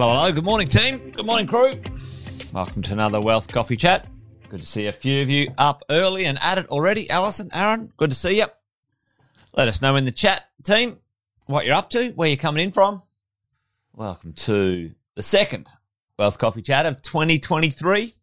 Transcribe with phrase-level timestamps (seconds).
[0.00, 0.32] Hello, hello.
[0.32, 1.10] Good morning, team.
[1.10, 1.74] Good morning, crew.
[2.54, 4.06] Welcome to another Wealth Coffee Chat.
[4.48, 7.10] Good to see a few of you up early and at it already.
[7.10, 8.46] Alison, Aaron, good to see you.
[9.54, 10.96] Let us know in the chat, team,
[11.48, 13.02] what you're up to, where you're coming in from.
[13.94, 15.68] Welcome to the second
[16.18, 18.14] Wealth Coffee Chat of 2023.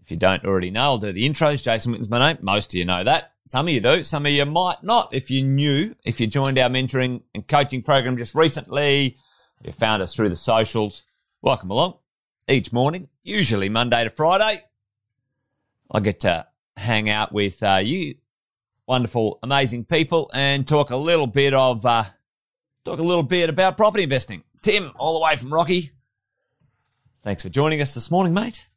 [0.00, 1.62] If you don't already know, I'll do the intros.
[1.62, 2.38] Jason Wheeler's my name.
[2.40, 3.32] Most of you know that.
[3.44, 4.02] Some of you do.
[4.02, 5.12] Some of you might not.
[5.12, 9.18] If you're new, if you joined our mentoring and coaching program just recently,
[9.62, 11.04] you found us through the socials,
[11.42, 11.98] welcome along.
[12.48, 14.62] Each morning, usually Monday to Friday,
[15.90, 16.46] I get to
[16.76, 18.16] hang out with uh, you
[18.86, 22.04] wonderful, amazing people and talk a little bit of, uh,
[22.84, 24.44] talk a little bit about property investing.
[24.62, 25.90] Tim, all the way from Rocky.
[27.22, 28.68] Thanks for joining us this morning, mate.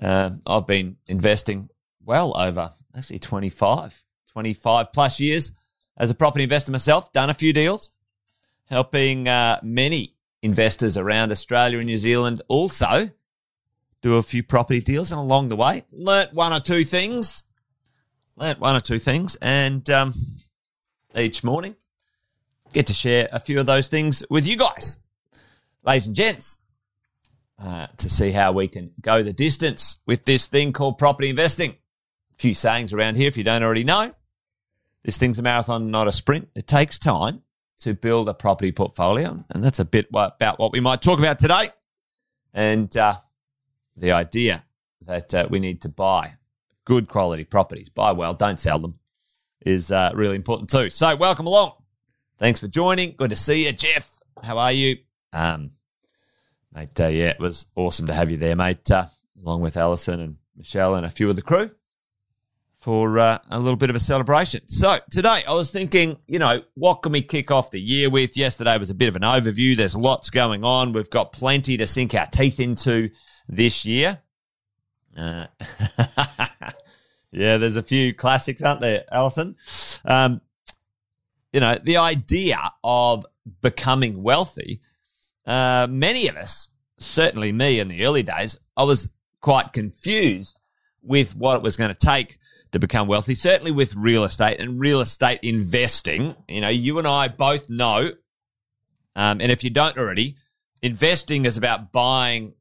[0.00, 1.68] Uh, I've been investing
[2.02, 5.52] well over actually 25, 25 plus years
[5.98, 7.90] as a property investor myself, done a few deals,
[8.70, 13.10] helping uh, many investors around Australia and New Zealand also
[14.00, 15.12] do a few property deals.
[15.12, 17.42] And along the way, learnt one or two things,
[18.36, 20.14] learnt one or two things, and um,
[21.16, 21.74] each morning
[22.72, 25.00] get to share a few of those things with you guys,
[25.82, 26.62] ladies and gents
[27.62, 31.72] uh, to see how we can go the distance with this thing called property investing.
[31.72, 34.14] A few sayings around here if you don't already know.
[35.04, 36.48] This thing's a marathon, not a sprint.
[36.54, 37.42] It takes time
[37.80, 41.38] to build a property portfolio, and that's a bit about what we might talk about
[41.38, 41.70] today.
[42.52, 43.16] And uh,
[43.96, 44.64] the idea
[45.02, 46.34] that uh, we need to buy
[46.84, 48.98] good quality properties, buy well, don't sell them,
[49.64, 50.90] is uh, really important too.
[50.90, 51.72] So, welcome along.
[52.38, 53.12] Thanks for joining.
[53.12, 54.20] Good to see you, Jeff.
[54.42, 54.98] How are you?
[55.32, 55.70] Um,
[56.72, 59.06] Mate, uh, yeah, it was awesome to have you there, mate, uh,
[59.42, 61.70] along with Alison and Michelle and a few of the crew
[62.80, 64.68] for uh, a little bit of a celebration.
[64.68, 68.36] So today I was thinking, you know, what can we kick off the year with?
[68.36, 69.76] Yesterday was a bit of an overview.
[69.76, 70.92] There's lots going on.
[70.92, 73.10] We've got plenty to sink our teeth into
[73.48, 74.18] this year.
[75.16, 75.46] Uh,
[77.32, 79.56] yeah, there's a few classics, aren't there, Alison?
[80.04, 80.40] Um,
[81.52, 83.26] you know, the idea of
[83.60, 84.80] becoming wealthy
[85.46, 86.68] uh, many of us,
[86.98, 89.08] certainly me in the early days, I was
[89.40, 90.60] quite confused
[91.02, 92.38] with what it was going to take
[92.72, 96.36] to become wealthy, certainly with real estate and real estate investing.
[96.48, 98.12] You know, you and I both know,
[99.16, 100.36] um, and if you don't already,
[100.82, 102.54] investing is about buying,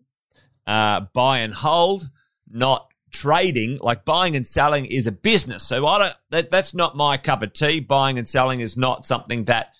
[0.65, 2.09] uh, buy and hold,
[2.49, 3.77] not trading.
[3.81, 5.63] Like buying and selling is a business.
[5.63, 7.79] So I don't, that, that's not my cup of tea.
[7.79, 9.73] Buying and selling is not something that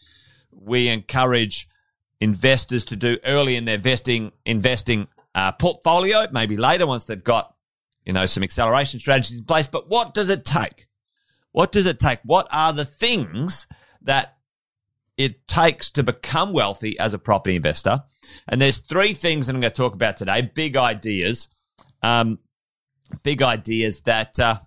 [0.52, 1.68] we encourage
[2.22, 7.56] investors to do early in their investing investing uh, portfolio, maybe later once they've got
[8.10, 9.68] you know some acceleration strategies in place.
[9.68, 10.88] But what does it take?
[11.52, 12.18] What does it take?
[12.24, 13.68] What are the things
[14.02, 14.38] that
[15.16, 18.04] it takes to become wealthy as a property investor?
[18.48, 20.42] And there's three things that I'm going to talk about today.
[20.42, 21.50] Big ideas,
[22.02, 22.40] um,
[23.22, 24.58] big ideas that uh,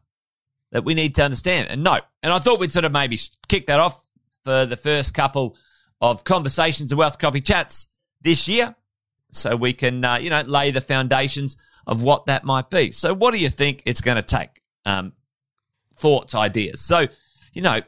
[0.70, 1.98] that we need to understand and know.
[2.22, 4.00] And I thought we'd sort of maybe kick that off
[4.44, 5.56] for the first couple
[6.00, 7.88] of conversations and wealth coffee chats
[8.20, 8.76] this year
[9.32, 11.56] so we can, uh, you know, lay the foundations
[11.86, 12.92] of what that might be.
[12.92, 14.62] So, what do you think it's going to take?
[14.84, 15.12] Um,
[15.94, 16.80] thoughts, ideas.
[16.80, 17.06] So,
[17.52, 17.80] you know,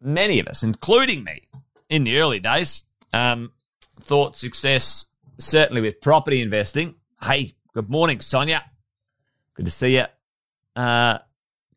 [0.00, 1.42] many of us, including me
[1.88, 3.52] in the early days, um,
[4.00, 5.06] thought success,
[5.38, 6.94] certainly with property investing.
[7.20, 8.64] Hey, good morning, Sonia.
[9.54, 10.04] Good to see you.
[10.76, 11.18] Uh,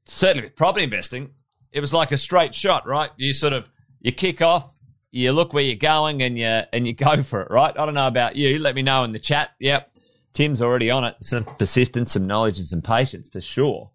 [0.05, 1.31] certainly with property investing,
[1.71, 3.09] it was like a straight shot, right?
[3.17, 3.69] You sort of,
[4.01, 4.77] you kick off,
[5.11, 7.77] you look where you're going and you and you go for it, right?
[7.77, 8.59] I don't know about you.
[8.59, 9.51] Let me know in the chat.
[9.59, 9.91] Yep.
[10.37, 11.15] Tim's already on it.
[11.19, 13.89] Some persistence, some knowledge, and some patience for sure.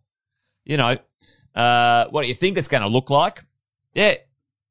[0.65, 0.97] You know,
[1.55, 3.45] uh, what do you think it's going to look like?
[3.95, 4.15] Yeah,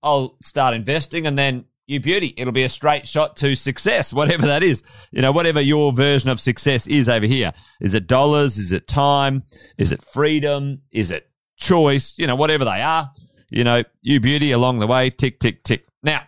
[0.04, 2.34] I'll start investing and then you beauty.
[2.36, 4.84] It'll be a straight shot to success, whatever that is.
[5.12, 7.54] You know, whatever your version of success is over here.
[7.80, 8.58] Is it dollars?
[8.58, 9.44] Is it time?
[9.78, 10.82] Is it freedom?
[10.92, 12.16] Is it choice?
[12.18, 13.10] You know, whatever they are,
[13.50, 15.88] you know, you beauty along the way, tick, tick, tick.
[16.04, 16.24] Now,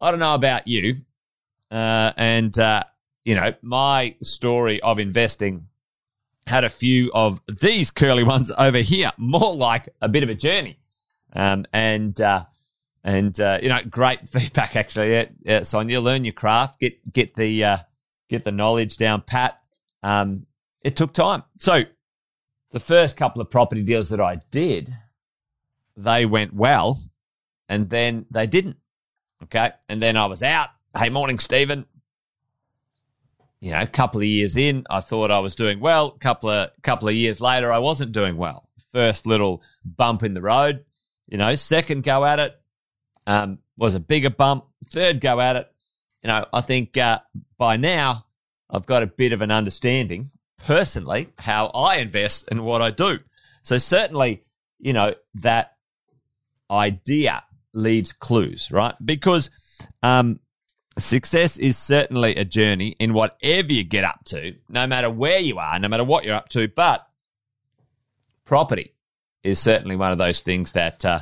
[0.00, 1.02] I don't know about you,
[1.70, 2.84] uh, and uh,
[3.24, 5.68] you know my story of investing
[6.46, 10.34] had a few of these curly ones over here, more like a bit of a
[10.34, 10.78] journey,
[11.32, 12.44] um, and uh,
[13.02, 15.12] and uh, you know great feedback actually.
[15.12, 17.78] Yeah, yeah, Sonia, learn your craft, get get the uh,
[18.28, 19.60] get the knowledge down pat.
[20.02, 20.46] Um,
[20.82, 21.84] it took time, so
[22.74, 24.92] the first couple of property deals that I did,
[25.96, 27.00] they went well,
[27.68, 28.76] and then they didn't.
[29.44, 29.70] Okay.
[29.88, 30.68] And then I was out.
[30.96, 31.86] Hey, morning, Stephen.
[33.64, 36.10] You know, a couple of years in, I thought I was doing well.
[36.10, 38.68] Couple of couple of years later, I wasn't doing well.
[38.92, 40.84] First little bump in the road.
[41.28, 42.60] You know, second go at it
[43.26, 44.66] um, was a bigger bump.
[44.90, 45.72] Third go at it,
[46.22, 47.20] you know, I think uh,
[47.56, 48.26] by now
[48.68, 53.18] I've got a bit of an understanding personally how I invest and what I do.
[53.62, 54.42] So certainly,
[54.78, 55.76] you know, that
[56.70, 58.94] idea leaves clues, right?
[59.02, 59.48] Because
[60.02, 60.40] um,
[60.98, 65.58] success is certainly a journey in whatever you get up to, no matter where you
[65.58, 66.68] are, no matter what you're up to.
[66.68, 67.06] But
[68.44, 68.94] property
[69.42, 71.20] is certainly one of those things that uh,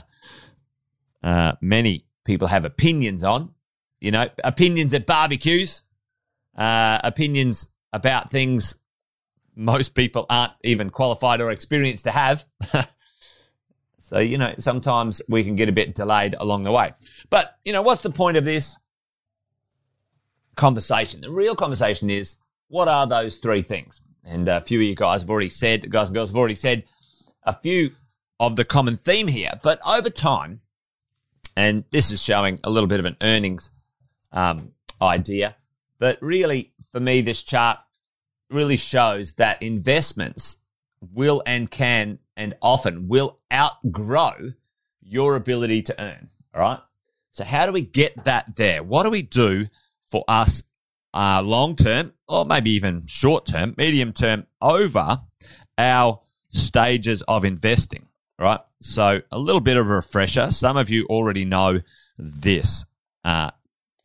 [1.23, 3.55] uh, many people have opinions on.
[4.01, 5.85] You know, opinions at barbecues,
[6.57, 8.77] uh, opinions about things
[9.55, 12.45] most people aren't even qualified or experienced to have.
[13.99, 16.93] so, you know, sometimes we can get a bit delayed along the way.
[17.31, 18.77] But, you know, what's the point of this
[20.57, 21.21] conversation?
[21.21, 22.37] The real conversation is
[22.69, 24.01] what are those three things?
[24.25, 26.85] And a few of you guys have already said, guys and girls have already said
[27.43, 27.93] a few
[28.39, 29.53] of the common theme here.
[29.63, 30.61] But over time,
[31.57, 33.71] and this is showing a little bit of an earnings
[34.33, 35.57] um, idea,
[35.99, 37.79] but really, for me, this chart
[38.51, 40.59] really shows that investments
[41.01, 44.53] will and can and often will outgrow
[45.01, 46.29] your ability to earn.
[46.55, 46.81] All right.
[47.33, 48.83] So, how do we get that there?
[48.83, 49.69] What do we do
[50.13, 50.63] for us
[51.15, 55.21] uh, long term, or maybe even short term, medium term, over
[55.77, 56.21] our
[56.51, 58.07] stages of investing?
[58.39, 58.61] Right.
[58.81, 60.51] So, a little bit of a refresher.
[60.51, 61.81] Some of you already know
[62.19, 62.85] this.
[63.25, 63.51] Uh,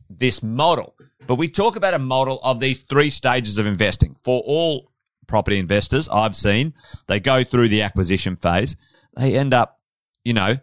[0.09, 0.95] this model.
[1.25, 4.15] But we talk about a model of these three stages of investing.
[4.23, 4.91] For all
[5.27, 6.73] property investors I've seen,
[7.07, 8.77] they go through the acquisition phase.
[9.17, 9.79] They end up,
[10.23, 10.57] you know,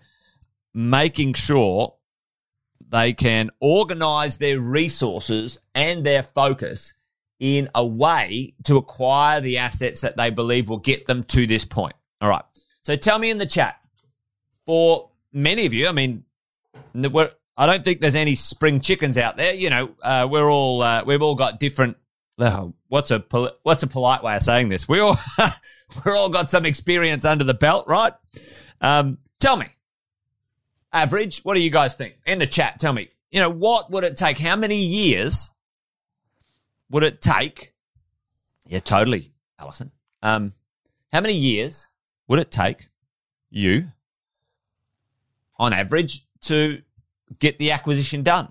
[0.72, 1.93] making sure
[2.90, 6.94] they can organize their resources and their focus
[7.40, 11.64] in a way to acquire the assets that they believe will get them to this
[11.64, 11.94] point.
[12.20, 12.44] All right.
[12.82, 13.76] So tell me in the chat.
[14.66, 16.24] For many of you, I mean,
[17.56, 19.54] I don't think there's any spring chickens out there.
[19.54, 21.96] You know, uh, we're all uh, we've all got different.
[22.38, 24.88] Oh, what's a poli- what's a polite way of saying this?
[24.88, 25.16] We all
[26.04, 28.12] we're all got some experience under the belt, right?
[28.80, 29.66] Um, tell me,
[30.94, 31.40] average.
[31.42, 32.80] What do you guys think in the chat?
[32.80, 33.08] Tell me.
[33.30, 34.38] You know, what would it take?
[34.38, 35.50] How many years
[36.90, 37.74] would it take?
[38.66, 39.90] Yeah, totally, Allison.
[40.22, 40.52] Um,
[41.12, 41.88] how many years
[42.28, 42.88] would it take
[43.50, 43.86] you,
[45.58, 46.82] on average, to
[47.38, 48.48] get the acquisition done.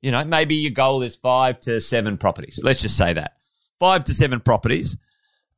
[0.00, 2.60] You know, maybe your goal is five to seven properties.
[2.62, 3.32] Let's just say that
[3.78, 4.96] five to seven properties.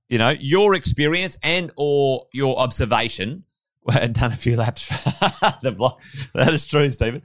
[0.09, 3.45] You know, your experience and or your observation.
[3.85, 4.89] Well, done a few laps.
[5.63, 6.03] the block.
[6.35, 7.23] That is true, Stephen.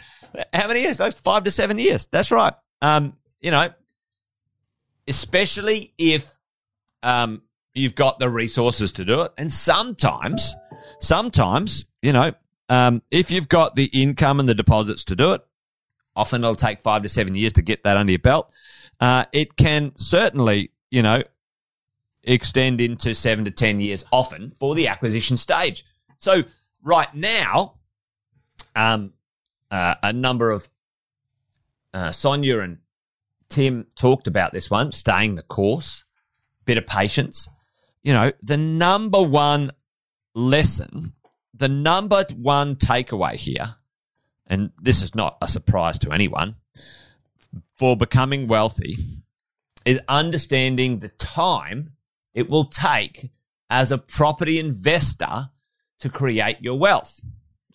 [0.54, 0.98] How many years?
[0.98, 2.08] Those five to seven years.
[2.08, 2.54] That's right.
[2.82, 3.70] Um, you know,
[5.06, 6.38] especially if
[7.04, 7.42] um,
[7.74, 10.56] you've got the resources to do it, and sometimes,
[11.02, 12.32] sometimes, you know,
[12.70, 15.42] um, if you've got the income and the deposits to do it,
[16.16, 18.52] often it'll take five to seven years to get that under your belt.
[19.00, 21.22] Uh, it can certainly, you know,
[22.24, 25.84] extend into seven to 10 years often for the acquisition stage.
[26.26, 26.44] So,
[26.82, 27.76] right now,
[28.76, 29.14] um,
[29.70, 30.68] uh, a number of
[31.94, 32.80] uh, Sonia and
[33.48, 36.04] Tim talked about this one, staying the course,
[36.66, 37.48] bit of patience.
[38.02, 39.70] You know, the number one
[40.34, 41.14] lesson
[41.58, 43.76] the number one takeaway here,
[44.48, 46.56] and this is not a surprise to anyone,
[47.78, 48.98] for becoming wealthy
[49.86, 51.92] is understanding the time
[52.34, 53.30] it will take
[53.70, 55.50] as a property investor
[56.00, 57.22] to create your wealth.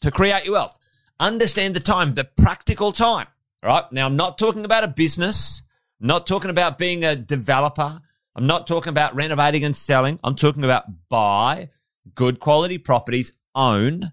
[0.02, 0.78] To create your wealth.
[1.18, 3.26] Understand the time, the practical time.
[3.62, 3.84] Right?
[3.92, 5.62] Now, I'm not talking about a business,
[6.00, 8.00] I'm not talking about being a developer.
[8.36, 10.18] I'm not talking about renovating and selling.
[10.22, 11.68] I'm talking about buy
[12.14, 14.12] good quality properties own,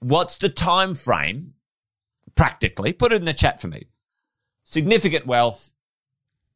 [0.00, 1.54] what's the time frame
[2.34, 2.92] practically?
[2.92, 3.86] Put it in the chat for me.
[4.64, 5.72] Significant wealth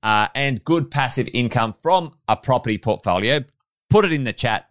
[0.03, 3.41] uh, and good passive income from a property portfolio.
[3.89, 4.71] Put it in the chat.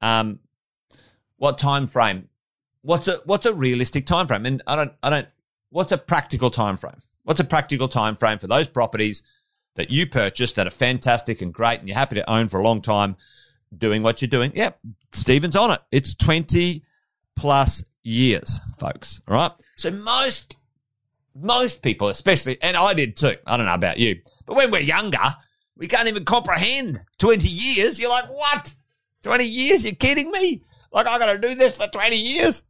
[0.00, 0.40] Um,
[1.36, 2.28] what time frame?
[2.82, 4.46] What's a what's a realistic time frame?
[4.46, 5.28] And I don't I don't.
[5.70, 7.00] What's a practical time frame?
[7.24, 9.22] What's a practical time frame for those properties
[9.74, 12.62] that you purchase that are fantastic and great and you're happy to own for a
[12.62, 13.16] long time?
[13.76, 14.52] doing what you're doing.
[14.54, 14.78] Yep,
[15.12, 15.80] Stephen's on it.
[15.90, 16.84] It's 20
[17.34, 19.20] plus years, folks.
[19.28, 19.52] All right.
[19.76, 20.56] So most
[21.34, 23.34] most people, especially, and I did too.
[23.46, 25.18] I don't know about you, but when we're younger,
[25.76, 28.00] we can't even comprehend 20 years.
[28.00, 28.74] You're like, what?
[29.22, 29.84] 20 years?
[29.84, 30.62] You're kidding me?
[30.92, 32.64] Like, I got to do this for 20 years?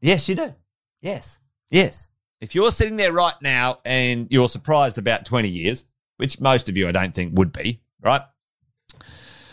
[0.00, 0.54] Yes, you do.
[1.00, 1.40] Yes.
[1.70, 2.10] Yes.
[2.40, 6.76] If you're sitting there right now and you're surprised about 20 years, which most of
[6.76, 8.22] you I don't think would be, right?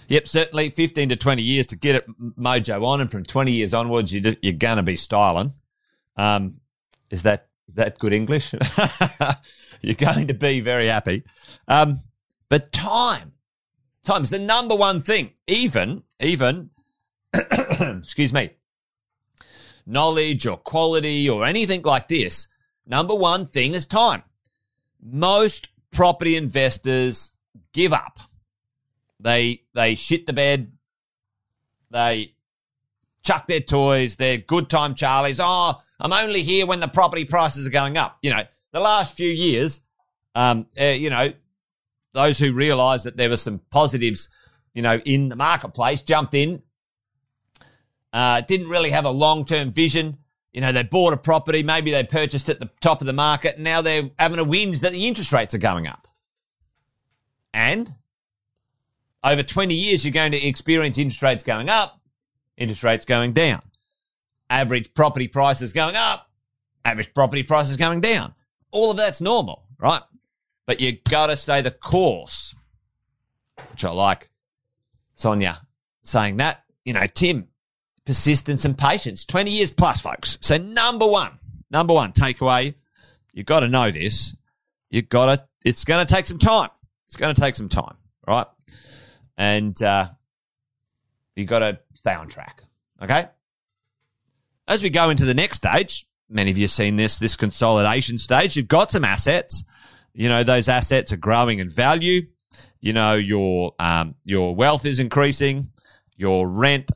[0.10, 3.02] Yep, certainly 15 to 20 years to get it mojo on.
[3.02, 5.54] And from 20 years onwards, you are going to be styling.
[6.18, 6.60] Um,
[7.10, 8.54] is that Is that good English?
[9.82, 11.24] You're going to be very happy.
[11.68, 12.00] Um,
[12.50, 13.34] but time,
[14.04, 15.32] time is the number one thing.
[15.48, 16.70] Even, even,
[18.00, 18.52] excuse me,
[19.86, 22.48] knowledge or quality or anything like this.
[22.86, 24.24] Number one thing is time.
[25.02, 27.32] Most property investors
[27.74, 28.20] give up.
[29.20, 30.72] They they shit the bed.
[31.92, 32.34] They
[33.24, 34.18] chuck their toys.
[34.18, 35.40] They're good time Charlies.
[35.42, 38.18] Oh, I'm only here when the property prices are going up.
[38.22, 39.82] You know, the last few years,
[40.36, 41.32] um, uh, you know,
[42.14, 44.30] those who realised that there were some positives,
[44.74, 46.62] you know, in the marketplace jumped in.
[48.14, 50.18] Uh, didn't really have a long term vision.
[50.54, 53.56] You know, they bought a property, maybe they purchased at the top of the market,
[53.56, 56.08] and now they're having a whinge that the interest rates are going up.
[57.56, 57.90] And
[59.24, 62.00] over 20 years, you're going to experience interest rates going up,
[62.56, 63.62] interest rates going down.
[64.50, 66.30] Average property prices going up,
[66.86, 68.36] average property prices going down.
[68.72, 70.02] All of that's normal, right?
[70.68, 72.54] But you got to stay the course,
[73.72, 74.30] which I like
[75.16, 75.62] Sonia
[76.04, 76.64] saying that.
[76.86, 77.48] You know, Tim,
[78.06, 80.38] persistence and patience, 20 years plus, folks.
[80.42, 81.40] So, number one,
[81.72, 82.76] number one takeaway,
[83.34, 84.36] you got to know this.
[84.90, 86.70] You got to, it's going to take some time.
[87.08, 87.96] It's going to take some time,
[88.28, 88.48] right?
[89.38, 90.10] And uh,
[91.36, 92.64] you got to stay on track,
[93.02, 93.28] okay?
[94.68, 98.18] As we go into the next stage, many of you have seen this, this consolidation
[98.18, 99.66] stage, you've got some assets.
[100.14, 102.28] You know, those assets are growing in value.
[102.80, 105.72] You know, your um, your wealth is increasing,
[106.16, 106.92] your rent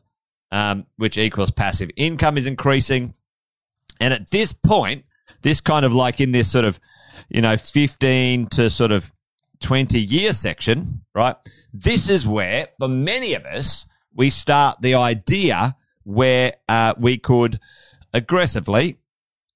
[0.51, 3.13] um, which equals passive income, is increasing.
[3.99, 5.05] And at this point,
[5.41, 6.79] this kind of like in this sort of,
[7.29, 9.11] you know, 15 to sort of
[9.61, 11.35] 20 year section, right?
[11.73, 17.59] This is where, for many of us, we start the idea where uh, we could
[18.13, 18.97] aggressively,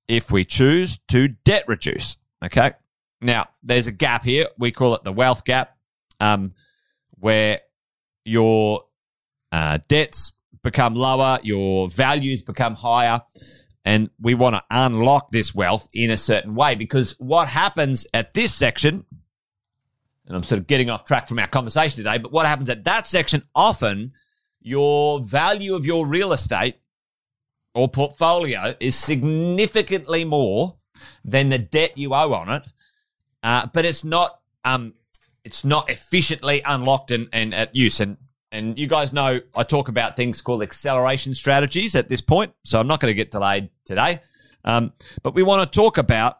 [0.08, 2.18] if we choose, to debt reduce.
[2.44, 2.72] Okay.
[3.22, 4.48] Now, there's a gap here.
[4.58, 5.78] We call it the wealth gap,
[6.20, 6.54] um,
[7.12, 7.62] where
[8.26, 8.84] your
[9.52, 10.34] uh, debts
[10.64, 13.22] become lower, your values become higher.
[13.84, 18.34] And we want to unlock this wealth in a certain way because what happens at
[18.36, 19.06] this section,
[20.28, 22.84] and I'm sort of getting off track from our conversation today, but what happens at
[22.86, 24.14] that section often,
[24.62, 26.76] your value of your real estate
[27.74, 30.78] or portfolio is significantly more
[31.24, 32.64] than the debt you owe on it.
[33.42, 34.94] Uh, but it's not um,
[35.44, 38.00] it's not efficiently unlocked and, and at use.
[38.00, 38.18] And
[38.52, 42.80] and you guys know I talk about things called acceleration strategies at this point, so
[42.80, 44.20] I'm not going to get delayed today.
[44.64, 44.94] Um,
[45.24, 46.40] but we want to talk about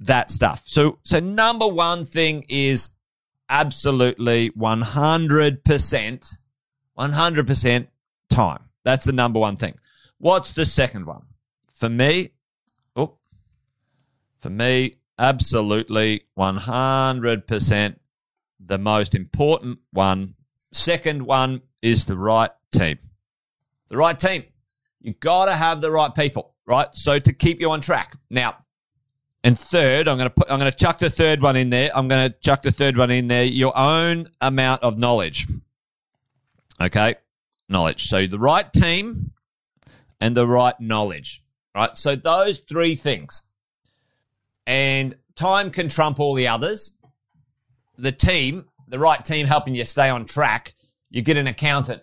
[0.00, 0.62] that stuff.
[0.66, 2.90] So, so number one thing is
[3.48, 6.36] absolutely 100%,
[6.98, 7.86] 100%
[8.28, 8.58] time.
[8.84, 9.78] That's the number one thing.
[10.18, 11.26] What's the second one?
[11.72, 12.30] For me,
[12.96, 13.16] oh,
[14.40, 17.96] for me, absolutely 100%
[18.64, 20.34] the most important one
[20.72, 22.98] Second one is the right team.
[23.88, 24.44] The right team.
[25.00, 26.88] You got to have the right people, right?
[26.92, 28.16] So to keep you on track.
[28.30, 28.56] Now,
[29.44, 31.90] and third, I'm going to put, I'm going to chuck the third one in there.
[31.94, 33.44] I'm going to chuck the third one in there.
[33.44, 35.46] Your own amount of knowledge.
[36.80, 37.16] Okay,
[37.68, 38.06] knowledge.
[38.06, 39.32] So the right team
[40.20, 41.42] and the right knowledge.
[41.74, 41.96] Right.
[41.96, 43.42] So those three things,
[44.66, 46.96] and time can trump all the others.
[47.98, 50.74] The team the right team helping you stay on track,
[51.10, 52.02] you get an accountant.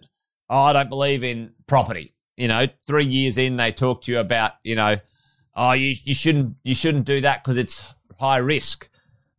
[0.49, 2.13] Oh, I don't believe in property.
[2.37, 4.97] You know, three years in, they talk to you about, you know,
[5.55, 8.89] oh, you, you shouldn't you shouldn't do that because it's high risk.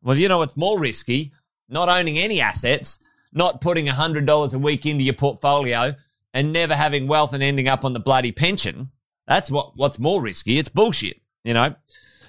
[0.02, 1.32] Well, you know what's more risky?
[1.68, 3.00] Not owning any assets,
[3.32, 5.94] not putting hundred dollars a week into your portfolio,
[6.34, 8.90] and never having wealth and ending up on the bloody pension.
[9.26, 10.58] That's what what's more risky.
[10.58, 11.20] It's bullshit.
[11.44, 11.74] You know,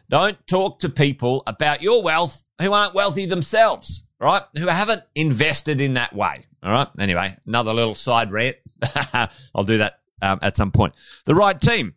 [0.10, 4.44] don't talk to people about your wealth who aren't wealthy themselves right?
[4.58, 6.46] Who haven't invested in that way.
[6.64, 6.88] All right.
[7.00, 8.58] Anyway, another little side rant.
[9.56, 10.94] I'll do that um, at some point.
[11.26, 11.96] The right team.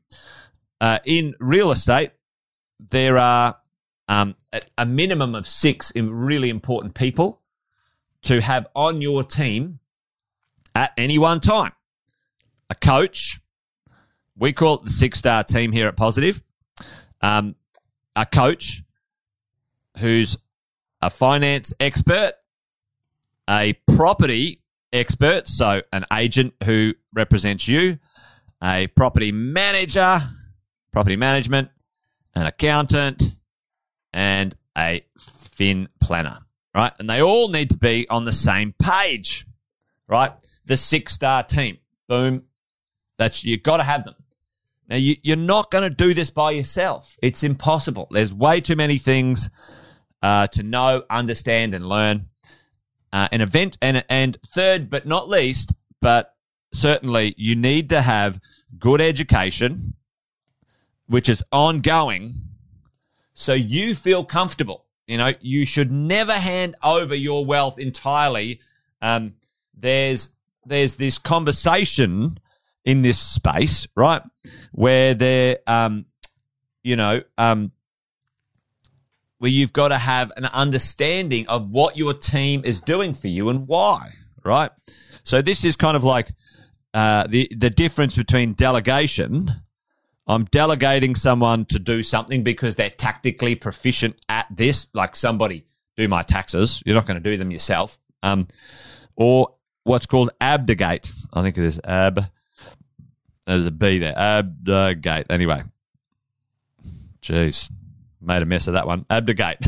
[0.80, 2.10] Uh, in real estate,
[2.90, 3.56] there are
[4.08, 4.34] um,
[4.76, 7.40] a minimum of six really important people
[8.22, 9.78] to have on your team
[10.74, 11.72] at any one time.
[12.70, 13.40] A coach,
[14.36, 16.42] we call it the six star team here at Positive.
[17.20, 17.54] Um,
[18.16, 18.82] a coach
[19.98, 20.38] who's
[21.04, 22.32] a finance expert,
[23.48, 27.98] a property expert, so an agent who represents you,
[28.62, 30.18] a property manager,
[30.92, 31.68] property management,
[32.34, 33.36] an accountant,
[34.14, 36.38] and a fin planner,
[36.74, 36.92] right?
[36.98, 39.46] And they all need to be on the same page,
[40.08, 40.32] right?
[40.64, 41.76] The six star team.
[42.08, 42.44] Boom.
[43.18, 44.14] That's you got to have them.
[44.88, 47.18] Now, you, you're not going to do this by yourself.
[47.22, 48.08] It's impossible.
[48.10, 49.50] There's way too many things
[50.24, 52.26] uh, to know, understand, and learn.
[53.12, 56.34] Uh, an event, and and third but not least, but
[56.72, 58.40] certainly you need to have
[58.78, 59.94] good education,
[61.06, 62.34] which is ongoing,
[63.34, 64.86] so you feel comfortable.
[65.06, 68.60] You know, you should never hand over your wealth entirely.
[69.02, 69.34] Um,
[69.78, 70.32] there's
[70.64, 72.40] there's this conversation
[72.86, 74.22] in this space, right,
[74.72, 76.06] where there, um,
[76.82, 77.72] you know, um,
[79.38, 83.48] where you've got to have an understanding of what your team is doing for you
[83.48, 84.12] and why,
[84.44, 84.70] right?
[85.22, 86.30] So this is kind of like
[86.92, 89.52] uh, the the difference between delegation.
[90.26, 96.08] I'm delegating someone to do something because they're tactically proficient at this, like somebody do
[96.08, 96.82] my taxes.
[96.86, 97.98] You're not going to do them yourself.
[98.22, 98.48] Um,
[99.16, 101.12] or what's called abdicate.
[101.34, 102.24] I think it is ab
[103.46, 104.16] there's a B there.
[104.16, 105.26] Abdicate.
[105.30, 105.62] Anyway.
[107.20, 107.70] Jeez.
[108.24, 109.04] Made a mess of that one.
[109.10, 109.58] Abdicate.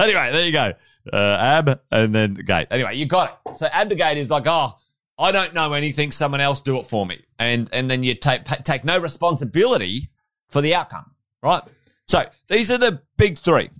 [0.00, 0.72] anyway, there you go.
[1.12, 2.68] Uh, ab and then gate.
[2.70, 3.56] Anyway, you got it.
[3.56, 4.76] So abdicate is like, oh,
[5.18, 6.12] I don't know anything.
[6.12, 10.10] Someone else do it for me, and and then you take take no responsibility
[10.48, 11.12] for the outcome.
[11.42, 11.62] Right.
[12.08, 13.70] So these are the big three.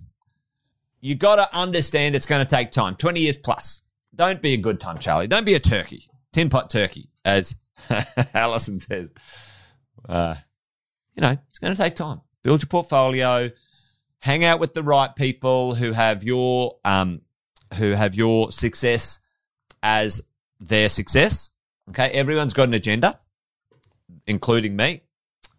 [1.01, 2.95] You got to understand it's going to take time.
[2.95, 3.81] Twenty years plus.
[4.13, 5.27] Don't be a good time, Charlie.
[5.27, 6.07] Don't be a turkey.
[6.31, 7.57] Tin pot turkey as
[8.33, 9.09] Allison says.
[10.07, 10.35] Uh,
[11.15, 12.21] you know, it's going to take time.
[12.45, 13.49] Build your portfolio,
[14.19, 17.21] hang out with the right people who have your um,
[17.73, 19.19] who have your success
[19.81, 20.21] as
[20.59, 21.53] their success.
[21.89, 23.19] Okay, everyone's got an agenda,
[24.27, 25.01] including me.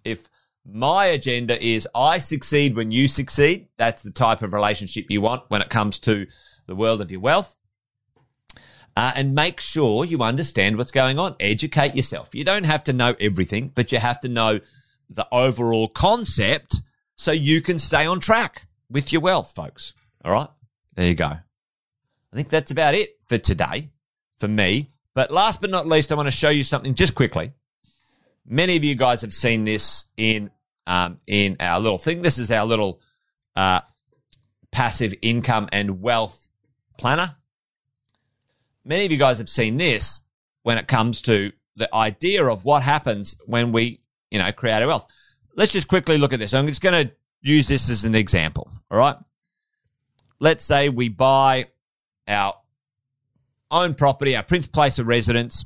[0.05, 0.31] If
[0.65, 5.43] my agenda is I succeed when you succeed, that's the type of relationship you want
[5.49, 6.29] when it comes to
[6.69, 7.57] the world of your wealth
[8.97, 11.35] uh, and make sure you understand what's going on.
[11.41, 12.33] Educate yourself.
[12.33, 14.61] You don't have to know everything, but you have to know
[15.11, 16.81] the overall concept
[17.17, 19.95] so you can stay on track with your wealth, folks.
[20.25, 20.49] All right.
[20.95, 21.27] There you go.
[21.27, 23.91] I think that's about it for today
[24.39, 24.91] for me.
[25.15, 27.53] But last but not least, I want to show you something just quickly.
[28.47, 30.51] Many of you guys have seen this in
[30.87, 32.23] um, in our little thing.
[32.23, 33.01] This is our little
[33.57, 33.81] uh,
[34.71, 36.49] passive income and wealth
[36.99, 37.35] planner
[38.87, 40.21] many of you guys have seen this
[40.63, 44.87] when it comes to the idea of what happens when we, you know, create our
[44.87, 45.07] wealth.
[45.55, 46.55] Let's just quickly look at this.
[46.55, 48.71] I'm just going to use this as an example.
[48.91, 49.17] All right.
[50.39, 51.67] Let's say we buy
[52.29, 52.55] our
[53.71, 55.65] own property, our Principal Place of residence,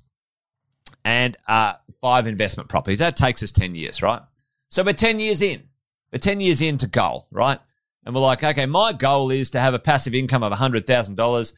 [1.05, 2.99] and uh, five investment properties.
[2.99, 4.23] That takes us 10 years, right?
[4.69, 5.65] So we're 10 years in.
[6.13, 7.59] We're 10 years into goal, right?
[8.05, 11.53] And we're like, okay, my goal is to have a passive income of $100,000.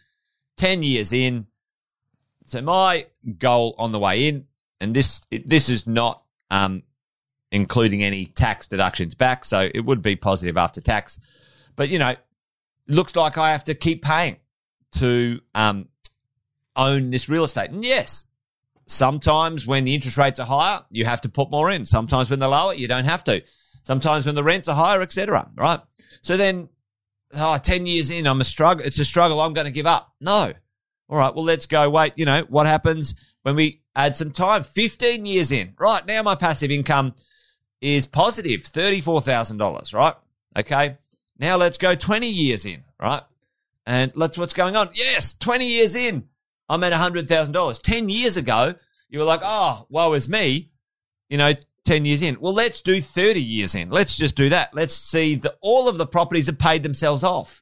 [0.56, 1.46] 10 years in,
[2.46, 3.06] so my
[3.38, 4.46] goal on the way in,
[4.80, 6.82] and this this is not um,
[7.52, 11.20] including any tax deductions back, so it would be positive after tax.
[11.76, 12.16] But you know,
[12.88, 14.36] looks like I have to keep paying
[14.96, 15.88] to um,
[16.74, 17.70] own this real estate.
[17.70, 18.24] And yes,
[18.86, 21.86] sometimes when the interest rates are higher, you have to put more in.
[21.86, 23.42] Sometimes when they're lower, you don't have to.
[23.84, 25.48] Sometimes when the rents are higher, etc.
[25.54, 25.80] Right?
[26.22, 26.68] So then,
[27.34, 28.84] oh, 10 years in, I'm a struggle.
[28.84, 29.40] It's a struggle.
[29.40, 30.12] I'm going to give up.
[30.20, 30.52] No,
[31.12, 31.90] all right, well, let's go.
[31.90, 34.64] Wait, you know, what happens when we add some time?
[34.64, 35.74] 15 years in.
[35.78, 37.14] Right, now my passive income
[37.82, 40.14] is positive $34,000, right?
[40.56, 40.96] Okay.
[41.38, 43.22] Now let's go 20 years in, right?
[43.84, 44.90] And let's what's going on.
[44.94, 46.28] Yes, 20 years in,
[46.68, 47.82] I'm at $100,000.
[47.82, 48.76] 10 years ago,
[49.08, 50.70] you were like, oh, woe is me,
[51.28, 51.52] you know,
[51.84, 52.38] 10 years in.
[52.40, 53.90] Well, let's do 30 years in.
[53.90, 54.72] Let's just do that.
[54.72, 57.60] Let's see that all of the properties have paid themselves off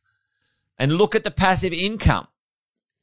[0.78, 2.26] and look at the passive income.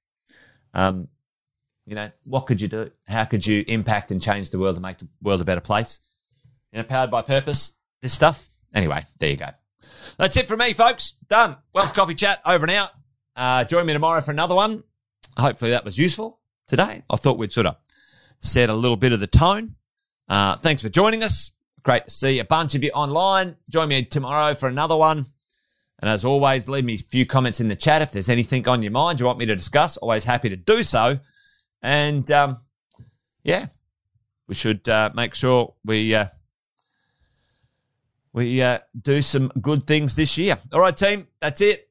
[0.73, 1.09] Um,
[1.87, 2.91] you know, what could you do?
[3.07, 6.01] How could you impact and change the world and make the world a better place?
[6.73, 8.49] You know, powered by purpose, this stuff.
[8.75, 9.51] Anyway, there you go.
[10.19, 11.15] That's it from me, folks.
[11.29, 11.57] Done.
[11.73, 12.91] Wealth Coffee Chat over and out.
[13.37, 14.83] Uh, join me tomorrow for another one.
[15.37, 17.03] Hopefully that was useful today.
[17.11, 17.77] I thought we'd sort of
[18.39, 19.75] set a little bit of the tone.
[20.29, 21.53] Uh, thanks for joining us.
[21.83, 23.57] Great to see a bunch of you online.
[23.69, 25.27] Join me tomorrow for another one.
[26.01, 28.83] And as always, leave me a few comments in the chat if there's anything on
[28.83, 29.97] your mind you want me to discuss.
[29.97, 31.19] Always happy to do so.
[31.85, 32.61] And um,
[33.43, 33.67] yeah,
[34.49, 36.29] we should uh, make sure we uh,
[38.33, 40.59] we uh, do some good things this year.
[40.73, 41.91] All right, team, that's it.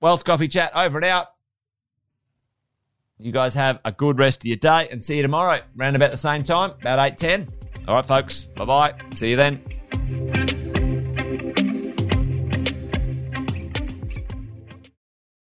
[0.00, 1.26] Wealth Coffee Chat over and out.
[3.18, 6.10] You guys have a good rest of your day and see you tomorrow, around about
[6.10, 7.48] the same time, about 8.10.
[7.86, 8.44] All right, folks.
[8.56, 8.94] Bye-bye.
[9.12, 10.33] See you then.